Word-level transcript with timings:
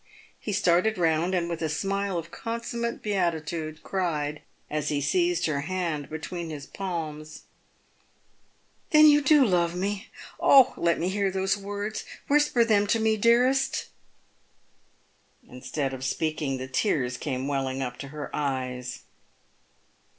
He 0.39 0.51
started 0.51 0.97
round, 0.97 1.35
and, 1.35 1.47
with 1.47 1.61
a 1.61 1.69
smile 1.69 2.17
of 2.17 2.31
consummate 2.31 3.03
beatitude, 3.03 3.83
cried, 3.83 4.41
as 4.67 4.89
he 4.89 4.99
seized 4.99 5.45
her 5.45 5.61
head 5.61 6.09
between 6.09 6.49
his 6.49 6.65
palms," 6.65 7.43
Then 8.89 9.05
you 9.05 9.21
do 9.21 9.45
love 9.45 9.75
me! 9.75 10.07
Oh! 10.39 10.73
let 10.75 10.97
me 10.97 11.09
hear 11.09 11.29
those 11.29 11.55
words. 11.55 12.03
Whisper 12.27 12.65
them 12.65 12.87
to 12.87 12.99
me, 12.99 13.15
dearest." 13.15 13.89
Instead 15.47 15.93
of 15.93 16.03
speaking, 16.03 16.57
the 16.57 16.67
tears 16.67 17.15
came 17.15 17.47
welling 17.47 17.83
up 17.83 17.99
to 17.99 18.07
her 18.07 18.35
eyes. 18.35 19.01